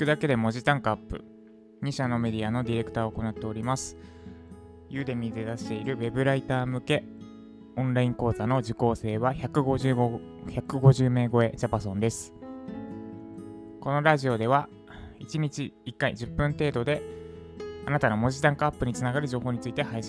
[0.00, 1.26] くだけで文字単価アップ。
[1.82, 3.98] 2社のメディアのディレクターを行っております。
[4.88, 7.04] ユーデミで出している Web ライター向け
[7.76, 12.32] オンライン講座の受講生は155 150名超えジャパソンです。
[13.82, 14.70] このラジオでは
[15.20, 17.02] 1日1回10分程度で
[17.84, 20.08] あなたの文字単価アップにつながる情報について発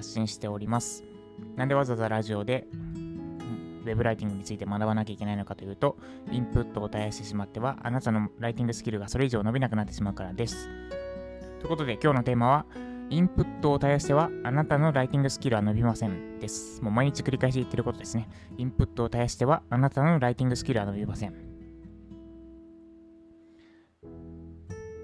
[0.00, 1.04] 信しております。
[1.56, 2.66] なんでわざわざラジオで
[3.86, 5.96] ウェブライティングについて学ばなきゃいけないのかというと、
[6.30, 10.68] インプットを絶やしてしまっては、あなたのライティングスキルがそれ以上伸びなくなってしまうからです。
[11.60, 12.66] ということで、今日のテーマは、
[13.08, 16.82] インプットを絶やしては、あなたのライティングスキルは伸びませんです。
[16.82, 18.28] もう毎日繰り返し言ってることですね。
[18.58, 21.34] インプットを絶やしては、あなたのライティングスキルは伸びません。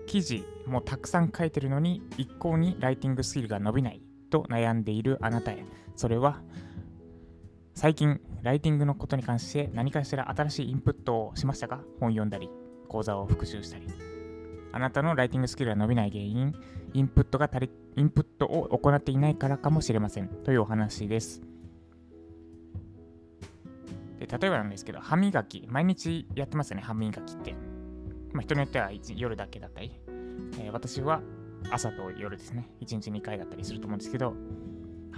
[0.07, 5.65] 記事もたくさん書いてるのに、一向にライティングスキルが伸びないと悩んでいるあなたへ。
[5.95, 6.43] それは、
[7.75, 11.81] 最近、ライティングのことに関して何かしら新しいインプットをしましたか？
[12.01, 12.51] 本読んだり、
[12.89, 13.87] 講座を復習したり。
[14.73, 16.55] あなたのライティングスキルが伸びない原因、
[16.95, 20.29] インプットが足り、インプットを行っていないからかもしれません。
[20.29, 21.43] というお話です。
[24.19, 27.55] で例えばなんですけど、歯磨き、毎日やってますよね、歯磨きって。
[28.33, 29.93] まあ、人によっては夜だけだったり、
[30.61, 31.21] えー、私は
[31.71, 34.35] 朝と夜ですね、1日2回だったりすると思うんですけど、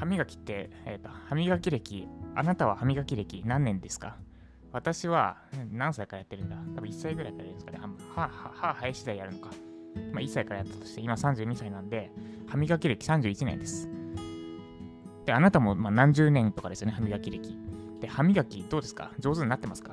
[0.04, 4.16] 歯磨きって、えーと、歯磨き歴、あなたは歯磨き歴何年ですか？
[4.70, 5.38] 私は
[5.72, 6.56] 何歳からやってるんだ？
[6.76, 7.78] 多分1歳ぐらいからやるんですかね。
[8.14, 9.48] 歯、歯、歯生え次第やるのか。
[10.12, 12.10] まあ1歳からやったとして、今32歳なんで、
[12.46, 13.88] 歯磨き歴31年です。
[15.24, 17.56] で、あなたもまあ何十年とかですよね、歯磨き歴。
[18.02, 19.10] で、歯磨きどうですか？
[19.18, 19.92] 上手になってますか？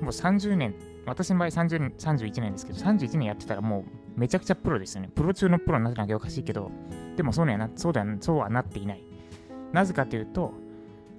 [0.00, 0.76] もう30年、
[1.06, 3.84] 私の場合30 31年ですけど、31年やってたらもう
[4.20, 5.08] めちゃくちゃプロですよね。
[5.14, 6.70] プロ中のプロになってなきゃおかしいけど、
[7.16, 9.02] でもそうにはなそうだそうはなっていない。
[9.72, 10.52] なぜかというと、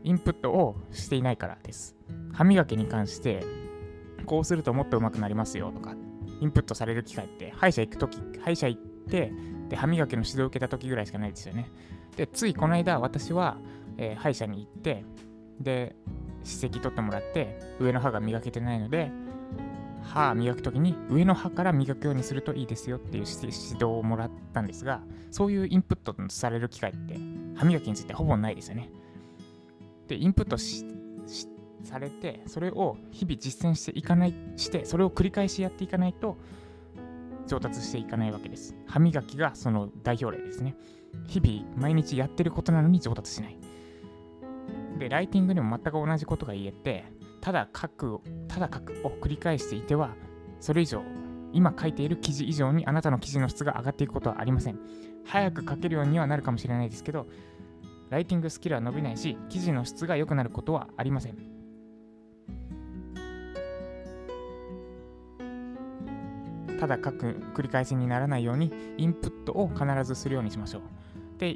[0.03, 1.95] インプットをしていないからです。
[2.31, 3.43] 歯磨きに関して、
[4.27, 5.95] こうするともっと上手くなりますよとか、
[6.41, 9.33] インプットされる機会って、歯医者行くとき、歯医者行って、
[9.69, 11.71] で、歯磨きの指導を受けたときぐらいしかないですよね。
[12.15, 13.57] で、ついこの間、私は、
[13.97, 15.05] えー、歯医者に行って、
[15.59, 15.95] で、
[16.43, 19.11] 歯石取ってもらって、上の歯が磨けてないので、
[20.03, 27.17] 歯磨くときに上の歯から磨くようにするといいですよっていう指導をもらったんですが、そういうインプットされる機会って
[27.55, 28.89] 歯磨きについてほぼないですよね。
[30.07, 30.57] で、インプット
[31.83, 36.37] されて、それを日々実践していかない、して、それを繰り返しやっていかないと
[37.47, 38.75] 上達していかないわけです。
[38.87, 40.75] 歯磨きがその代表例ですね。
[41.27, 43.57] 日々毎日やってることなのに上達しない。
[44.99, 47.05] で、ライティングにも全く同じことが言えて、
[47.41, 50.15] ただ書く、ただ書くを繰り返していては、
[50.59, 51.01] それ以上、
[51.53, 54.79] 今書いている記事以上にあなたの記事の質が上がっていくことはありません。
[55.25, 57.27] 早く書けるようにはなるかもしれないですけど、
[58.09, 61.37] ライティングスキルは伸びないし、記事の質が良くなることはありません。
[66.79, 70.81] ただ書く繰り返しにならないように、インプットを必ずするようにしましょう。
[71.39, 71.55] で、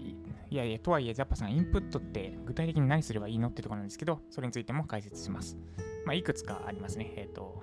[0.56, 5.58] いやいや、とはいえ、ジャッパさん、インプットって具体的に何すればいいのってところなんですけど、それについても解説します。
[6.06, 7.12] まあ、いくつかありますね。
[7.18, 7.62] えっ、ー、と、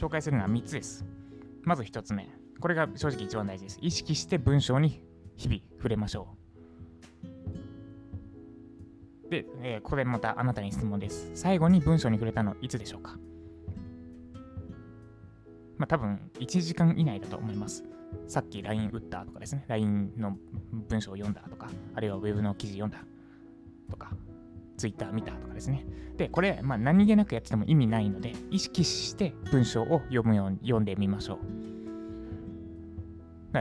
[0.00, 1.04] 紹介するのは3つです。
[1.64, 2.26] まず1つ目。
[2.60, 3.78] これが正直一番大事です。
[3.82, 5.02] 意識して文章に
[5.36, 6.28] 日々触れましょ
[9.26, 9.30] う。
[9.30, 11.30] で、えー、ここでまたあなたに質問です。
[11.34, 13.18] 最後に文章に触れたのいつでしょうか？
[15.76, 17.84] まあ多分1時間以内だと思います。
[18.26, 20.36] さっき LINE 打ったとかですね、LINE の
[20.72, 23.04] 文章を読んだとか、あるいは Web の記事読んだ
[23.90, 24.10] とか、
[24.76, 25.86] Twitter 見たとかですね。
[26.16, 31.38] で、これ、まあ、何気なくやってても意味ないので、意識して文章を読むように読んでみましょう。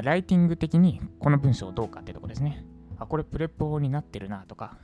[0.01, 2.65] ライティング的にこの文章どうかってとこですね。
[2.97, 4.77] あ、これ PREP 法になってるなとか、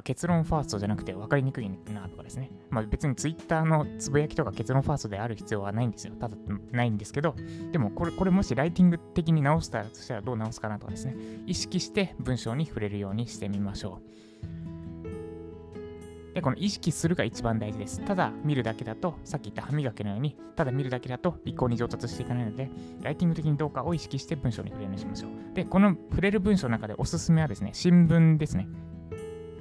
[0.00, 2.50] 結論ファーストじゃなくて分かりにくいなとかですね。
[2.70, 6.14] まあ別に Twitter のつぶやきとか結論ファーストである必要はないんですよ。
[6.14, 6.36] ただ
[6.70, 7.34] ないんですけど、
[7.72, 11.16] でもこれこれもしライティング的に直したとしたらどう直すかなとかですね。
[11.46, 14.12] 意識して文章に触れるようにしてみましょう。
[16.34, 18.02] で、この意識するが一番大事です。
[18.02, 22.70] ただ見るだけだと、さっき言った歯磨きのように、ただ見るだけだと一向に上達していかないので、
[23.02, 25.54] ライティング的にどうかを意識して文章に触れるようにしましょう。
[25.54, 28.66] で、この触れる文章の中でおすすめはですね、新聞ですね。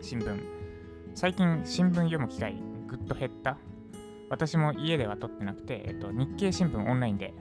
[0.01, 0.39] 新聞。
[1.13, 2.55] 最近新聞読む機会
[2.87, 3.57] ぐっと減った。
[4.29, 7.33] 私も家では撮ってなくて、えっと、日経新聞オンラインで、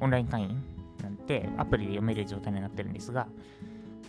[0.00, 0.62] オンライン会員
[1.02, 3.26] なんてアプリで読める状態になってるんですが、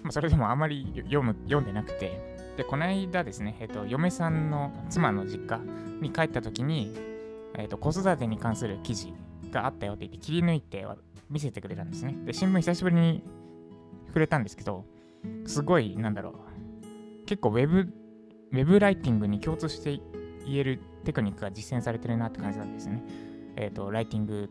[0.03, 5.59] まあ、それでもあまり読む読んでなくて、で、この間ですね、えっと、嫁さんの妻の実家
[6.01, 6.95] に帰った時に、
[7.57, 9.13] えっと、子育てに関する記事
[9.51, 10.87] があったよって言って切り抜いて
[11.29, 12.15] 見せてくれたんですね。
[12.25, 13.23] で、新聞久しぶりに
[14.07, 14.85] 触れたんですけど、
[15.45, 16.33] すごい、なんだろう、
[17.29, 20.01] 結構ウェブウェブライティングに共通して
[20.47, 23.03] 言えるテクニックが実践されてるなって感じなんですね。
[23.55, 24.49] えっ、ー、と、ライティング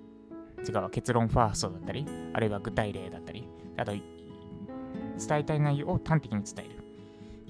[0.60, 4.02] 違う結論ファーストだったり、あるいは具体例だったり、あと伝
[5.32, 6.76] えたい内容を端的に伝える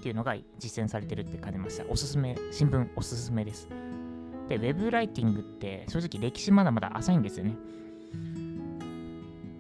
[0.01, 1.85] っていうのが実践されてるって感じました。
[1.91, 3.69] おすすめ、新聞おすすめです。
[4.49, 7.55] で、ウェブライティングって正直歴史まだまだ浅いんですよね。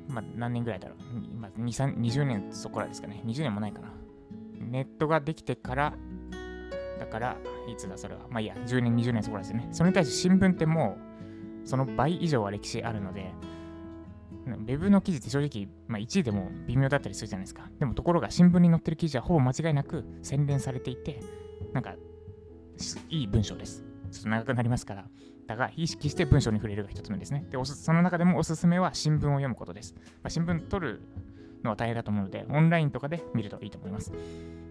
[0.09, 1.37] まあ、何年ぐらいだろう。
[1.39, 3.23] まあ、2、20年そこらですかね。
[3.27, 3.98] 20年もないかな。
[4.71, 5.95] ネットができてから、
[6.99, 7.37] だから、
[7.69, 8.27] いつだそれは。
[8.31, 9.69] まあいいや、10年、20年そこらですね。
[9.73, 10.97] それに対して新聞っても
[11.65, 13.33] う、その倍以上は歴史あるので、
[14.47, 17.69] ウェブの記事って正直、まあ、1位でも微妙だったりするじゃないですか。
[17.79, 21.21] でもところが新聞に載ってる記事はほぼ間違いなく洗練されていて、
[21.73, 21.95] なんか、
[23.11, 23.85] いい文章です。
[24.11, 25.07] ちょっと長くなりますから。
[25.47, 27.45] だが、意識して文章に触れるが一つ目ですね。
[27.51, 29.95] で、その中でもおすすめは新聞を読むことです。
[29.97, 31.01] まあ、新聞取る
[31.65, 34.13] のは大変だと思うので、オンラインとかで見るといいと思います。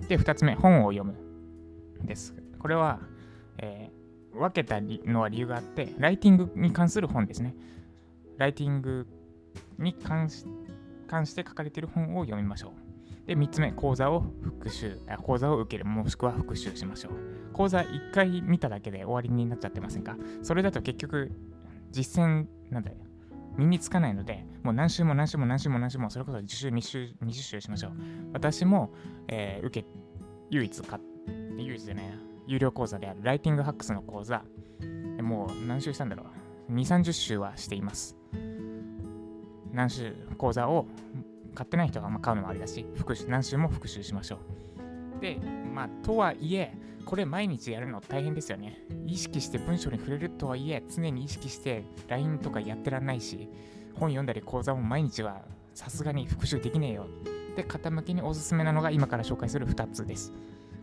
[0.08, 1.16] で、2つ目、本を読む
[2.04, 2.36] です。
[2.60, 3.00] これは、
[3.58, 7.56] えー、分けたのは理由があって、ライティングに関する本ですね。
[8.38, 9.08] ライティング
[9.78, 10.46] に関し
[11.08, 12.74] 関して書かれている本を読みましょ
[13.26, 13.28] う。
[13.28, 17.54] で、3つ目、講座を復習、講座を受ける、もしくは復習しましょう。
[17.54, 20.16] 講座1回見ただけで終わりになっちゃってませんか？
[20.44, 21.32] それだと結局、
[21.92, 22.98] 実践、なんだよ、
[23.58, 27.92] 身につかないので、もう何週も何週も何週も何週も、それこそ10週、20週、20週しましょう。
[28.34, 28.92] 私も、
[29.28, 29.88] えー、受け、
[30.50, 31.00] 唯一買
[31.58, 34.44] 唯一でね、有料講座であるライティングハックスの講座、
[35.22, 36.26] もう何週したんだろ
[36.70, 36.74] う。
[36.74, 38.16] 2、30週はしています。
[39.74, 40.88] 何週講座を
[41.56, 44.40] 買ってない人が買うのもありだし、復習何週も復習しましょ
[45.18, 45.22] う。
[45.22, 45.38] で、
[45.74, 46.78] まあ、とはいえ、
[47.08, 48.82] これ毎日やるの大変ですよね。
[49.06, 53.48] 意識して文章に触れるとはいえ、常に意識して LINE とかやってらんないし、
[53.94, 55.42] 本読んだり講座も毎日は
[55.74, 57.08] さすがに復習できねえよ。
[57.56, 60.34] で、傾きにおすすめなのが今から紹介する2つです。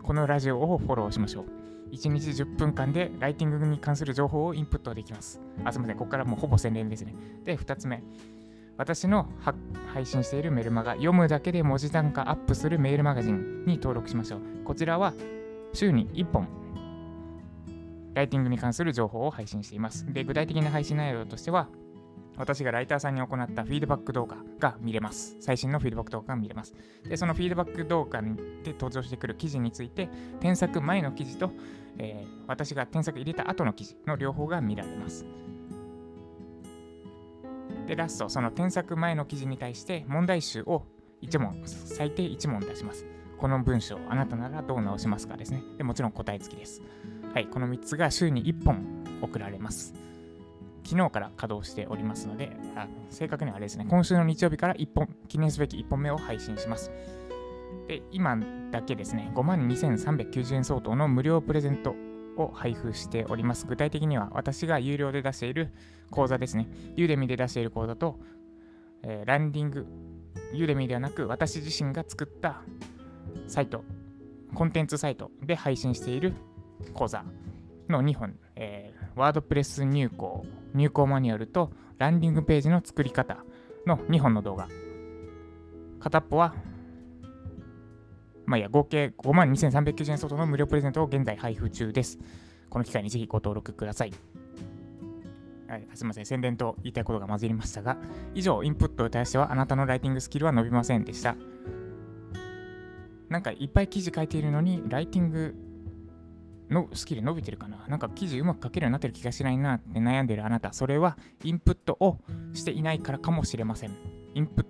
[0.03, 1.44] このラジオをフォローしましょう。
[1.93, 5.43] 1日10分間でライティングに関する情報をインプットできます。
[5.62, 5.99] あ、すみません。
[5.99, 7.15] ここからもうほぼ宣伝ですね。
[7.44, 8.03] で、2つ目。
[8.79, 9.29] 私の
[9.93, 14.41] 配信しているメルマガ、読むだけで文字単価アップするメールマガジンに登録しましょう。
[14.65, 15.12] こちらは
[15.75, 16.49] 週に1本、
[18.15, 20.06] ライティングに関する情報を配信しています。
[20.12, 21.69] で、具体的な配信内容としては、
[22.37, 25.37] 私がライターさんに行ったフィードバック動画が見れます。
[25.41, 26.75] 最新のフィードバック動画が見れます。
[27.09, 28.29] で、そのフィードバック動画で
[28.73, 30.09] 登場してくる記事について、
[30.41, 31.50] 添削前の記事と、
[31.99, 35.25] えー、私が添削入れた後の記事の両方が見られます。
[37.87, 40.87] で、ラスト、その添削前の記事に対して問題集を
[41.23, 43.06] 1問、最低1問出します。
[43.39, 45.63] この文章、あなたならどう直しますかですね。
[45.77, 46.83] でもちろん答え付きです。
[47.33, 49.95] はい、この3つが週に1本送られます。
[50.85, 56.91] 昨日から稼働しておりますので、あ正確にはあれですね、今週の日曜日から1本、記念すべき1本目を配信します。
[57.89, 58.39] で、今
[58.71, 61.95] だけですね、52,390円相当の無料プレゼント
[62.37, 63.67] を配布しております。
[63.67, 65.73] 具体的には私が有料で出している
[66.11, 66.69] 講座ですね。
[66.97, 68.19] ユーデミで出している講座と、
[69.03, 69.87] えー、ランディング、
[70.53, 72.63] ユーデミではなく私自身が作った
[73.46, 73.85] サイト、
[74.55, 76.35] コンテンツサイトで配信している
[76.93, 77.25] 講座
[77.88, 80.44] の2本、えー、ワードプレス入稿、
[80.75, 83.44] 入稿マニュアルとランディングページの作り方
[83.87, 84.69] の2本の動画。
[86.00, 86.55] 片っぽは、
[88.46, 92.19] まあいや、合計5万2390円相当の無料プレゼントを現在配布中です。
[92.69, 94.12] この機会にぜひご登録ください。
[95.69, 97.97] はい、すみません、宣伝と言いたいことが混じりましたが、
[98.35, 101.37] 以上、インプットに対してはあなたのライティングスキルは伸びませんでした。
[103.35, 105.57] なんかいっぱい記事書いているのに、ライティング
[106.71, 112.21] のスキル伸びてるかななんか記事うまく書けるようになってる気がしないなって悩んでるあなた、それはインプットを
[112.53, 113.91] していないからかもしれません。
[114.35, 114.64] インプ、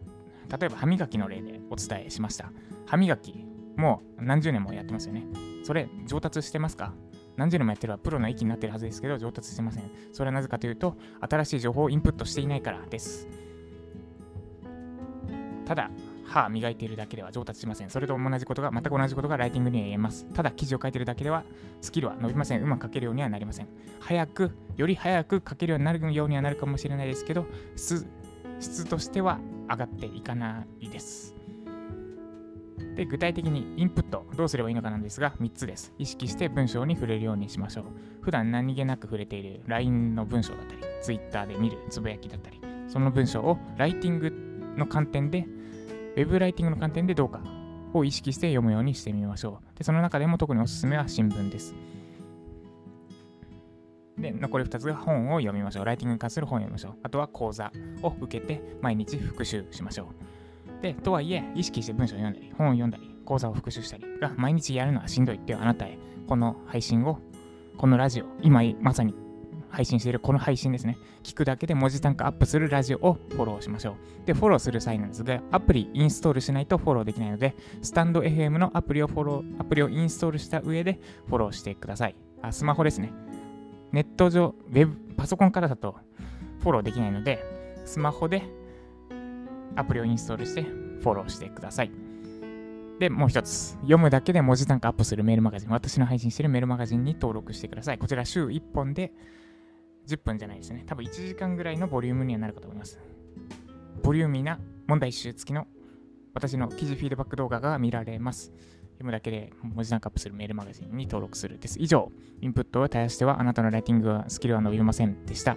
[0.48, 2.50] 例えば歯磨きの例でお伝えしました。
[2.86, 3.34] 歯磨き、
[3.76, 5.26] もう何十年もやってますよね。
[5.62, 6.94] それ、上達してますか？
[7.36, 9.90] 何十年もやってればプロの域になってるはずですけど、上達してません。
[10.10, 13.28] それはなぜかというと、新しい情報をインプットしていないからです。
[15.66, 15.90] ただ、
[16.34, 17.90] 歯磨いているだけでは上達しません。
[17.90, 20.26] それと同じことが、全く同じことがライティングには言えます。
[20.34, 21.44] ただ、記事を書いているだけでは、
[21.80, 22.62] スキルは伸びません。
[22.62, 23.68] うまく書けるようにはなりません。
[24.00, 29.38] 早く、より早く書けるようになるようにはなるかもしれないですけど、質としては
[29.70, 31.36] 上がっていかないです。
[32.96, 35.92] で、具体的にインプット、どうすればいいのかなんですが、3つです。
[35.98, 37.84] 意識して文章に触れるようにしましょう。
[38.22, 44.32] 普段何気なく触れている LINE の文章だったり、Twitter で見るつぶやきだったり、その文章をライティング
[44.76, 45.46] の観点で
[46.16, 47.40] ウェブライティングの観点でどうか
[47.92, 49.78] を意識して読むようにしてみましょう。
[49.78, 51.74] で、その中でも特におすすめは新聞です。
[54.18, 55.84] で、残り2つが本を読みましょう。
[55.84, 56.94] ライティングに関する本を読みましょう。
[57.02, 60.08] あとは講座を受けて毎日復習しましょ
[60.80, 60.82] う。
[60.82, 67.18] で、とはいえ、意識して文章を読んだり、本を読んだり、講座を復習したりが毎日やるのはしんどいっていうあなたへ、この配信を、
[67.76, 69.14] このラジオ、今まさに
[69.74, 70.96] 配信しているこの配信ですね。
[71.22, 74.26] 聞くだけで文字単価アップするラジオをフォローしましょう。
[74.26, 82.14] で、フォローする際なんですが、アプリインストールしないとフォローできないので、スタンド FM のアプリをフォロー、アプリをインストールした上でフォローしてください。
[82.42, 83.12] あ、スマホですね。
[83.92, 85.96] ネット上、ウェブ、パソコンからだと
[86.60, 87.44] フォローできないので、
[87.84, 88.42] スマホで
[89.76, 91.90] アプリをインストールしてフォローしてください。
[92.98, 93.72] で、もう一つ。
[93.80, 95.70] 読むだけで文字単価アップするメールマガジン。
[95.70, 97.98] 私の配信しているメールマガジンに登録してください。
[97.98, 99.12] こちら週1本で
[100.06, 100.84] 10分じゃないですね。
[100.86, 102.98] 多分1時間ぐらいのボリュームにはなるかと思います。
[104.02, 105.66] ボリューミーな問題集付きの
[106.34, 108.52] 私の記事フィードバック動画が見られます。
[108.94, 111.78] 読むだけで文字単価アップするメールマガジンに登録するです。
[111.80, 115.56] 以上、インプットを絶やしてはあなたのライティングはスキルは伸びませんでした。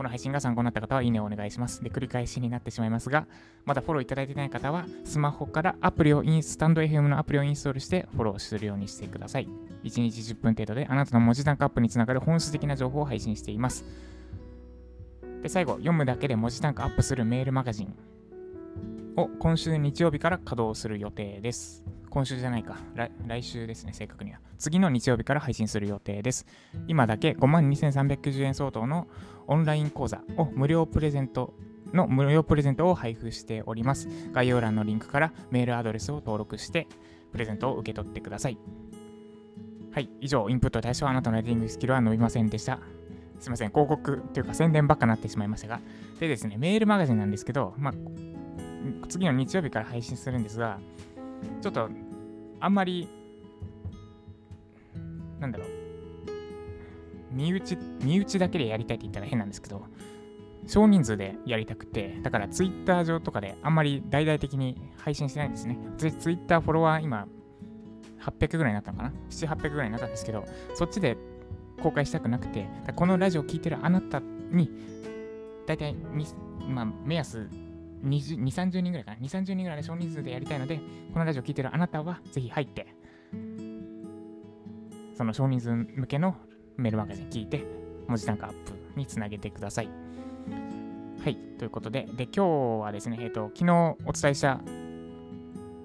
[0.00, 1.84] この配信が参考になった方はいいねをお願いします。
[1.84, 3.26] で、繰り返しになってしまいますが、
[3.66, 9.48] まだフォローいただいていない方は、スマホからアプリをインスタンド FM のアプリをインストールしてフォローするようにしてください。
[9.84, 13.84] 1日10分程度であなたの文字単価アップにつながる本質的な情報を配信しています。
[15.42, 17.94] で、最後、読むだけで文字単価アップするメールマガジン
[19.16, 21.84] を今週日曜日から稼働する予定です。
[22.10, 24.40] 今週じゃないか来、来週ですね、正確には。
[24.58, 26.44] 次の日曜日から配信する予定です。
[26.88, 29.06] 今だけ5万2390円相当の
[29.46, 31.54] オンライン講座を無料プレゼント
[31.92, 34.08] の無料プレゼントを配布しております。
[34.32, 36.88] 概要欄のリンクからメールアドレスを登録して、
[37.32, 38.58] プレゼントを受け取ってください。
[39.92, 42.78] はい、以上、インプット対象あなたのライティングスキルは伸びませんでした。
[43.40, 45.80] すいません、広告というか宣伝ばっかなってしまいましたが。
[46.18, 50.78] でですね、メールマガジンなんですけど、まあ、次の日曜日から配信するんですが、
[51.60, 51.88] ちょっと、
[52.60, 53.08] あんまり、
[55.38, 55.68] なんだろう、
[57.32, 59.84] 身内、身内だけでやりたいって言ったら変なんですけど、
[60.66, 65.78] 少人数でやりたくて、だからツイッター上とかであんまり大々的に配信してないんですね。
[65.96, 67.26] ツイッターフォロワー今、
[68.20, 70.44] 800ぐらいになったのかな ?7、800ぐらいになったんですけど、
[70.74, 71.16] そっちで
[71.82, 74.70] 公開したくなくて、このラジオを聴いてるあなたに、
[75.66, 75.94] 大体、
[76.68, 77.48] まあ、目安
[78.04, 79.16] 20、30人ぐらいかな。
[79.18, 80.80] 2、30人ぐらいで少人数でやりたいので、
[81.12, 82.94] このラジオ聴いてるあなたはぜひ入って、
[85.14, 86.36] その少人数向けの
[86.76, 87.64] メールマガジン聞いて、
[88.08, 89.88] 文字単価アップにつなげてください。
[91.22, 91.36] はい。
[91.58, 94.60] ということで、で、今日はですね、えっ、ー、と、昨日お伝えした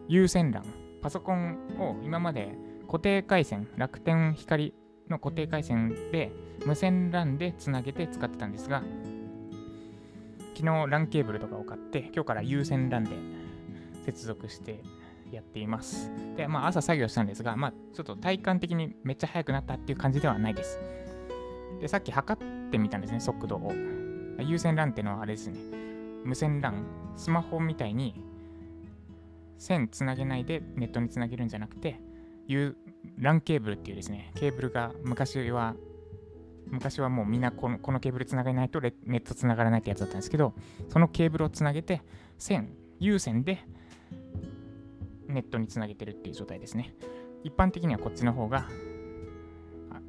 [0.08, 0.64] 有線 LAN、
[1.02, 2.58] パソコンを今まで
[2.88, 4.74] 固定回線、楽天光
[5.10, 6.32] の固定回線で
[6.66, 8.84] 無線 LAN でつなげて使ってたんですが、
[10.56, 13.12] 昨日 LAN ケーブルとかを買って、今日から有線 LAN で
[14.06, 14.82] 接続して
[15.32, 16.10] やっています。
[16.38, 20.80] で、まあ朝作業したんですが、まあちょっと体感的にめっちゃ速くなったっていう感じではないです。
[21.82, 23.74] で、さっき測ってみたんですね、速度を。
[24.40, 25.60] 有線 LAN っていうのはあれですね、
[26.24, 26.86] 無線 LAN、
[27.18, 28.22] スマホみたいに
[29.58, 32.00] 線つなげないでネットにつなげるんじゃなくて、
[32.48, 35.76] LAN ケーブルっていうですね、ケーブルが昔は
[36.68, 40.54] 昔はもうみんなこのこのケーブルつなげないとネットつながらないってやつだったんですけど、
[40.90, 42.02] そのケーブルをつなげて、
[42.38, 42.70] 線、
[43.00, 43.60] 有線で
[45.28, 46.96] ネットにつなげてるっていう状態ですね。
[47.44, 48.68] 一般的にはこっちの方が、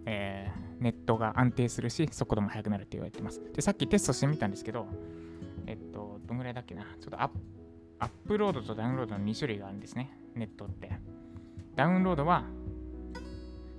[0.06, 3.40] えー、ネットが安定するし、速度も速くなるって言われてます。
[3.52, 4.86] で、さっきテストしてみたんですけど、
[5.66, 6.84] えっと、どんぐらいだっけな。
[7.00, 7.30] ちょっとアッ
[7.98, 10.12] アップロードとダウンロードの2種類があるんですね。
[10.34, 10.90] ネットって。
[11.76, 12.44] ダウンロードは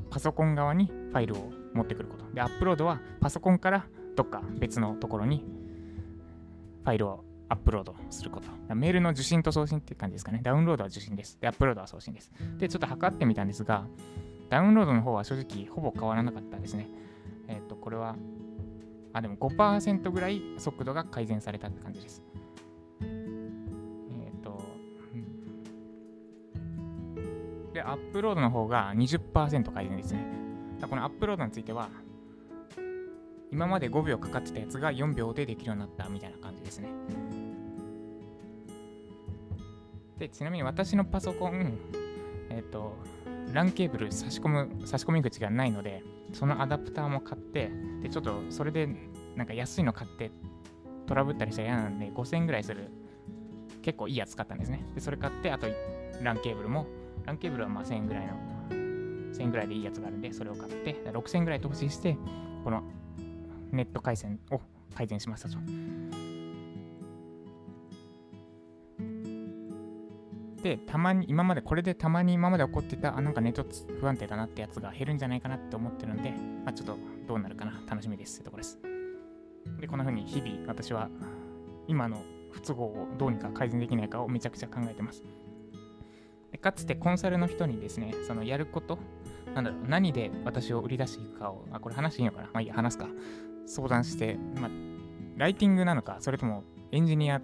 [0.09, 2.25] パソコン側にファイルを持ってくること。
[2.33, 5.43] で、アップロードはパソコンからどっか別のところに
[6.83, 8.75] ファイルをアップロードすること。
[8.75, 10.41] メールの受信と送信っていう感じですかね。
[10.43, 11.39] ダウンロードは受信です。
[11.39, 12.31] で、アップロードは送信です。
[12.57, 13.85] で、ちょっと測ってみたんですが、
[14.49, 16.87] ダウンロードの方は正直ほぼ変わらなかったですね。
[17.47, 18.15] えっ、ー、と、これは、
[19.13, 22.23] あ、でも5%ぐらい速度が改善されたって感じです。
[23.01, 24.61] えっ、ー、と、
[27.73, 30.46] で、アップロードの方が20%改善ですね。
[30.85, 31.89] このアップロードについては、
[33.51, 36.89] 今まで5秒かかってたやつが4秒でできるようになったみたいな感じですね。
[40.19, 41.77] で、ちなみに私のパソコン、
[42.49, 42.97] えっ、ー、と、
[43.53, 46.03] LAN ケーブル差し込む、差し込み口がないので、
[46.33, 48.89] そのアダプターも買って、で、ちょっとそれで
[49.35, 50.31] なんか安いの買って
[51.05, 52.89] トラブったりしたら嫌なんで、5000円ぐらいする、
[53.81, 54.83] 結構いいやつ買ったんですね。
[54.95, 55.67] で、それ買って、あと
[56.21, 56.87] LAN ケーブルも、
[57.25, 58.33] LAN ケーブルはまあ1000円ぐらいの、
[59.37, 62.17] 1000円ぐらいでいいやつがあるんで、それを買って、6000円ぐらい投資して、
[62.63, 62.83] この
[63.71, 64.59] ネット回線を
[64.95, 65.57] 改善しましたと。
[70.63, 73.65] で、たまに、今まで、これでたまに今まで起こってた、あ、なんかネット
[73.99, 76.31] 不安定だなってやつが減るんじゃないかなって思ってるんで、
[76.65, 78.79] まあ、ちょっとどうなるかな、楽しみですってところです。
[79.79, 81.09] で、こんな風に日々私は
[81.87, 85.23] 今の不都合をどうにか改善できないかをめちゃくちゃ考えてます。
[86.51, 88.97] でかつてコンサルの人にですね、そのやること、
[89.57, 92.49] なんだろう、何で私を売り出していくかを、あ、これ話していいのかな？
[92.53, 93.07] まあいいや、話すか。
[93.65, 94.71] 相談して、まあ、
[95.35, 97.41] ライティングなのか、それともエンジニア、ウ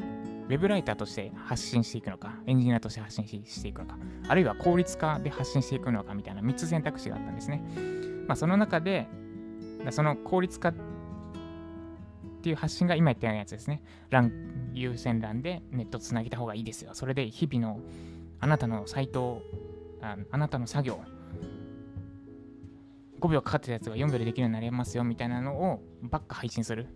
[0.48, 7.63] ェブライターとして発信していくのか、エンジニアとして発信していくのか、あるいは効率化で発信していくのかみたいな3つ選択肢があったんですね。
[8.27, 9.08] まあ、その中で、
[9.89, 10.74] その効率化っ
[12.43, 13.82] ていう発信が今言ったようなやつですね。
[14.12, 14.32] 欄
[14.75, 16.91] 優先欄でネットつなげた方がいいですよ。
[16.93, 17.79] それで日々の
[18.39, 19.41] あなたのサイト
[20.01, 21.00] あ、あなたの作業、
[23.24, 26.88] 5秒かかってたやつが4秒でできるようになりますよみたいなのをばっか配信する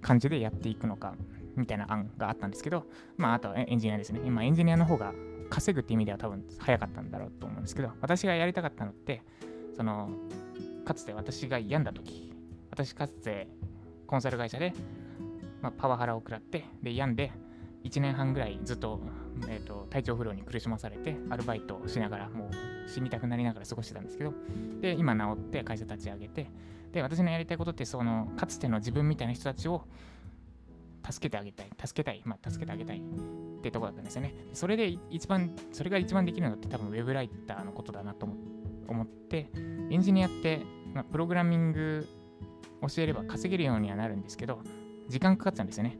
[0.00, 1.16] 感じでやっていくのか
[1.56, 2.84] みたいな案があったんですけど、
[3.16, 4.20] まあ、あとはエンジニアですね。
[4.24, 5.12] 今、エンジニアの方が
[5.50, 9.22] 稼ぐって意味では多分早かったんだろうと思うんですけど、私がやりたかったのって、
[9.76, 10.10] その、
[10.84, 12.32] かつて私が病んだ時、
[12.70, 13.48] 私かつて
[14.06, 14.72] コンサル会社で、
[15.62, 17.32] まあ、パワハラを食らって、で、病んで、
[17.84, 19.00] 1年半ぐらいずっと,、
[19.48, 24.34] えーと、体調不良に苦しまされて、アルバイトをしながら、もう死にたくなりながら過ごしてたんですけど、
[24.80, 26.46] で、今治って会社立ち上げて、
[26.92, 29.82] で、私のやりたいことって、その、かつての自分みたいな人たちを
[31.10, 33.00] 助けてあげたい、助けたい、まあ、助けてあげたいっ
[33.62, 34.34] てとこだったんですよね。
[34.52, 38.28] それで一番、それが一番できるのって多分ウェブライターのことだなと
[38.88, 39.48] 思って、
[39.90, 40.62] エンジニアって、
[40.94, 42.06] まあ、プログラミング
[42.88, 44.60] 教えれば稼げるようにはなるんですけど、
[45.08, 45.98] 時間かかっちゃうんですよね。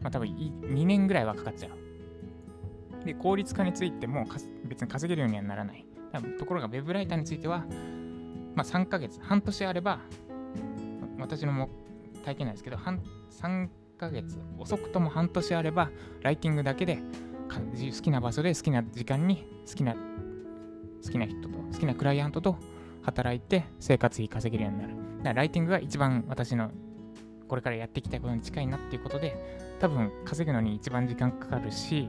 [0.00, 3.04] まあ多分2年ぐらいはかかっちゃう。
[3.04, 4.26] で、効率化についても
[4.64, 5.84] 別に稼げるようにはならない。
[6.22, 7.64] ところが Web ライターについては、
[8.54, 10.00] まあ3ヶ月、半年あれば、
[11.18, 11.70] 私のも
[12.24, 13.68] 体験なんですけど、3
[13.98, 15.90] ヶ月、遅くとも半年あれば、
[16.22, 16.98] ライティングだけで
[17.48, 19.94] 好きな場所で好きな時間に好きな
[21.04, 22.56] 好きな人と好きなクライアントと
[23.02, 24.94] 働いて生活費稼げるようになる。
[25.18, 26.70] だからライティングが一番私の
[27.46, 29.36] これからやっていきたいことに近いなっていうことで、
[29.80, 32.08] 多分稼ぐのに一番時間かかるし、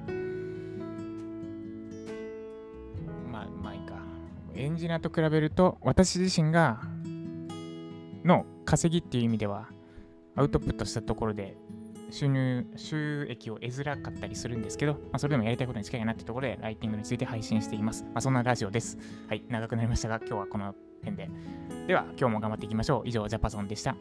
[4.65, 6.81] エンジニアと比べると、私自身が、
[8.24, 9.69] の稼ぎっていう意味では、
[10.36, 11.55] アウトプットしたところで
[12.10, 18.03] 収入、収益を得づらかったりするんですけど、まあ、それでもやりたいことに近いなってところで、ライティングについて配信しています。
[18.05, 18.98] まあ、そんなラジオです。
[19.27, 21.29] はい、長くなりましたが、今日はこの辺で。
[21.85, 23.07] では、今日も頑張っていきましょう。
[23.07, 23.96] 以上、ジャパソンでした。